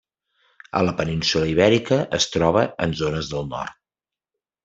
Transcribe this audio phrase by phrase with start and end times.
[0.79, 3.79] A la península Ibèrica es troba en zones del nord.